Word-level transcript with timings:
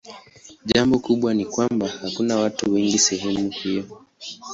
Jambo 0.65 0.97
kubwa 0.99 1.33
ni 1.33 1.45
kwamba 1.45 1.87
hakuna 1.87 2.35
watu 2.37 2.73
wengi 2.73 2.99
sehemu 2.99 3.51
hiyo. 3.51 3.97